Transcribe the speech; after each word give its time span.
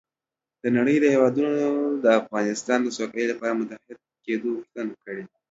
د 0.61 0.63
نړۍ 0.77 0.95
هېوادونو 1.13 1.51
د 2.03 2.05
افغانستان 2.21 2.79
د 2.83 2.87
سوکالۍ 2.97 3.25
لپاره 3.29 3.53
د 3.53 3.57
متحد 3.59 3.97
کېدو 4.25 4.47
غوښتنه 4.57 4.93
کړې 5.03 5.23